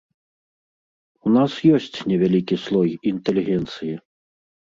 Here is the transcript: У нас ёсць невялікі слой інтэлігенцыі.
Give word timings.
У 1.25 1.33
нас 1.35 1.51
ёсць 1.79 1.99
невялікі 2.11 2.55
слой 2.65 2.89
інтэлігенцыі. 3.13 3.93